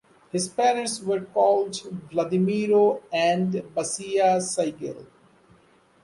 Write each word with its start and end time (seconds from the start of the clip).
His 0.31 0.47
parents 0.47 0.99
were 0.99 1.19
called 1.19 1.75
Vladimiro 2.09 3.03
and 3.13 3.51
Basia 3.75 4.37
Sigal. 4.37 5.05